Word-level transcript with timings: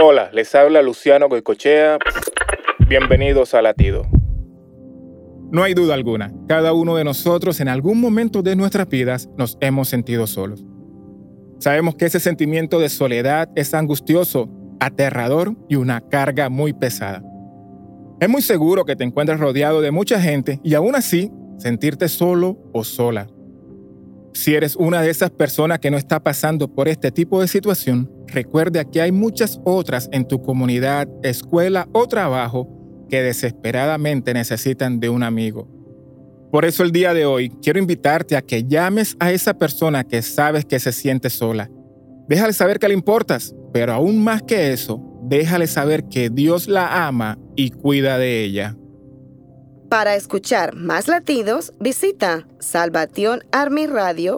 Hola, 0.00 0.30
les 0.32 0.54
habla 0.54 0.80
Luciano 0.80 1.28
Goicochea. 1.28 1.98
Bienvenidos 2.88 3.52
a 3.54 3.60
Latido. 3.62 4.06
No 5.50 5.64
hay 5.64 5.74
duda 5.74 5.94
alguna, 5.94 6.32
cada 6.46 6.72
uno 6.72 6.94
de 6.94 7.02
nosotros 7.02 7.58
en 7.58 7.66
algún 7.66 8.00
momento 8.00 8.40
de 8.42 8.54
nuestras 8.54 8.88
vidas 8.88 9.28
nos 9.36 9.58
hemos 9.60 9.88
sentido 9.88 10.28
solos. 10.28 10.64
Sabemos 11.58 11.96
que 11.96 12.04
ese 12.04 12.20
sentimiento 12.20 12.78
de 12.78 12.90
soledad 12.90 13.48
es 13.56 13.74
angustioso, 13.74 14.48
aterrador 14.78 15.56
y 15.68 15.74
una 15.74 16.00
carga 16.00 16.48
muy 16.48 16.72
pesada. 16.72 17.20
Es 18.20 18.28
muy 18.28 18.42
seguro 18.42 18.84
que 18.84 18.94
te 18.94 19.02
encuentres 19.02 19.40
rodeado 19.40 19.80
de 19.80 19.90
mucha 19.90 20.20
gente 20.20 20.60
y 20.62 20.74
aún 20.74 20.94
así 20.94 21.32
sentirte 21.56 22.06
solo 22.08 22.56
o 22.72 22.84
sola. 22.84 23.26
Si 24.32 24.54
eres 24.54 24.76
una 24.76 25.02
de 25.02 25.10
esas 25.10 25.30
personas 25.30 25.80
que 25.80 25.90
no 25.90 25.96
está 25.96 26.22
pasando 26.22 26.72
por 26.72 26.86
este 26.86 27.10
tipo 27.10 27.40
de 27.40 27.48
situación, 27.48 28.12
Recuerde 28.32 28.86
que 28.90 29.00
hay 29.00 29.10
muchas 29.10 29.60
otras 29.64 30.08
en 30.12 30.26
tu 30.28 30.42
comunidad, 30.42 31.08
escuela 31.22 31.88
o 31.92 32.06
trabajo 32.06 32.68
que 33.08 33.22
desesperadamente 33.22 34.34
necesitan 34.34 35.00
de 35.00 35.08
un 35.08 35.22
amigo. 35.22 35.66
Por 36.52 36.64
eso 36.64 36.82
el 36.82 36.92
día 36.92 37.14
de 37.14 37.24
hoy 37.26 37.50
quiero 37.62 37.78
invitarte 37.78 38.36
a 38.36 38.42
que 38.42 38.64
llames 38.64 39.16
a 39.18 39.32
esa 39.32 39.54
persona 39.54 40.04
que 40.04 40.20
sabes 40.22 40.64
que 40.64 40.78
se 40.78 40.92
siente 40.92 41.30
sola. 41.30 41.70
Déjale 42.28 42.52
saber 42.52 42.78
que 42.78 42.88
le 42.88 42.94
importas, 42.94 43.54
pero 43.72 43.94
aún 43.94 44.22
más 44.22 44.42
que 44.42 44.72
eso, 44.72 45.02
déjale 45.22 45.66
saber 45.66 46.04
que 46.04 46.28
Dios 46.30 46.68
la 46.68 47.06
ama 47.06 47.38
y 47.56 47.70
cuida 47.70 48.18
de 48.18 48.44
ella. 48.44 48.76
Para 49.88 50.14
escuchar 50.14 50.74
más 50.74 51.08
latidos, 51.08 51.72
visita 51.80 52.46
salvationarmyradio.org. 52.60 54.28